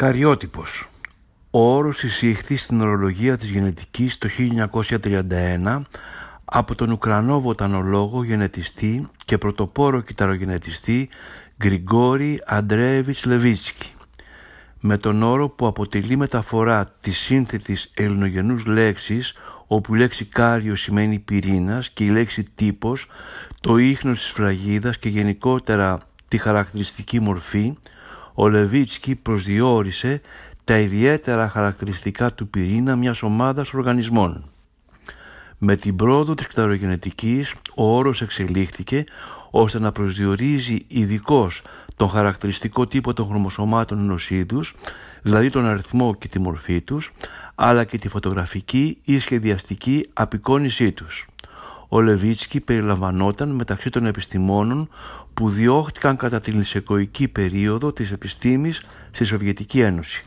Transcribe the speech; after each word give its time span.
Καριότυπος. 0.00 0.88
Ο 1.50 1.74
όρος 1.74 2.02
εισήχθη 2.02 2.56
στην 2.56 2.80
ορολογία 2.80 3.38
της 3.38 3.50
γενετικής 3.50 4.18
το 4.18 4.28
1931 4.28 5.82
από 6.44 6.74
τον 6.74 6.90
Ουκρανό 6.90 7.40
βοτανολόγο 7.40 8.24
γενετιστή 8.24 9.08
και 9.24 9.38
πρωτοπόρο 9.38 10.00
κυταρογενετιστή 10.00 11.08
Γκριγκόρη 11.56 12.42
Αντρέεβιτς 12.46 13.24
Λεβίτσκι. 13.24 13.92
Με 14.80 14.98
τον 14.98 15.22
όρο 15.22 15.48
που 15.48 15.66
αποτελεί 15.66 16.16
μεταφορά 16.16 16.96
της 17.00 17.18
σύνθετης 17.18 17.90
ελληνογενούς 17.94 18.64
λέξης 18.64 19.34
όπου 19.66 19.94
η 19.94 19.98
λέξη 19.98 20.24
κάριο 20.24 20.76
σημαίνει 20.76 21.18
πυρήνας 21.18 21.90
και 21.90 22.04
η 22.04 22.08
λέξη 22.08 22.42
τύπος 22.54 23.08
το 23.60 23.76
ίχνος 23.76 24.18
της 24.18 24.30
φραγίδας 24.30 24.98
και 24.98 25.08
γενικότερα 25.08 26.00
τη 26.28 26.38
χαρακτηριστική 26.38 27.20
μορφή 27.20 27.74
ο 28.34 28.48
Λεβίτσκι 28.48 29.14
προσδιορίσε 29.14 30.20
τα 30.64 30.78
ιδιαίτερα 30.78 31.48
χαρακτηριστικά 31.48 32.32
του 32.32 32.48
πυρήνα 32.48 32.96
μιας 32.96 33.22
ομάδας 33.22 33.74
οργανισμών. 33.74 34.44
Με 35.58 35.76
την 35.76 35.96
πρόοδο 35.96 36.34
της 36.34 36.46
κταρογενετικής 36.46 37.54
ο 37.74 37.96
όρος 37.96 38.22
εξελίχθηκε 38.22 39.04
ώστε 39.50 39.78
να 39.78 39.92
προσδιορίζει 39.92 40.84
ειδικώς 40.88 41.62
τον 41.96 42.08
χαρακτηριστικό 42.08 42.86
τύπο 42.86 43.12
των 43.12 43.26
χρωμοσωμάτων 43.28 43.98
ενός 43.98 44.30
είδους, 44.30 44.74
δηλαδή 45.22 45.50
τον 45.50 45.66
αριθμό 45.66 46.14
και 46.14 46.28
τη 46.28 46.38
μορφή 46.38 46.80
τους, 46.80 47.12
αλλά 47.54 47.84
και 47.84 47.98
τη 47.98 48.08
φωτογραφική 48.08 48.98
ή 49.04 49.18
σχεδιαστική 49.18 50.08
απεικόνισή 50.12 50.92
τους. 50.92 51.29
Ο 51.92 52.00
Λεβίτσκι 52.00 52.60
περιλαμβανόταν 52.60 53.48
μεταξύ 53.48 53.90
των 53.90 54.06
επιστημόνων 54.06 54.88
που 55.34 55.50
διώχτηκαν 55.50 56.16
κατά 56.16 56.40
την 56.40 56.56
λυσεκοϊκή 56.56 57.28
περίοδο 57.28 57.92
της 57.92 58.12
επιστήμης 58.12 58.82
στη 59.10 59.24
Σοβιετική 59.24 59.80
Ένωση. 59.80 60.24